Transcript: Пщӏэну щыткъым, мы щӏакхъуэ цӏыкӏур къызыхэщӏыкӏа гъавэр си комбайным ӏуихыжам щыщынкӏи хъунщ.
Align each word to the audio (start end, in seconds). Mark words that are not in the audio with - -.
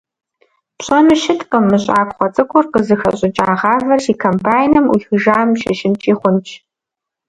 Пщӏэну 0.77 1.15
щыткъым, 1.21 1.63
мы 1.69 1.77
щӏакхъуэ 1.83 2.27
цӏыкӏур 2.33 2.65
къызыхэщӏыкӏа 2.71 3.53
гъавэр 3.59 3.99
си 4.05 4.13
комбайным 4.21 4.85
ӏуихыжам 4.89 5.49
щыщынкӏи 5.59 6.13
хъунщ. 6.19 6.47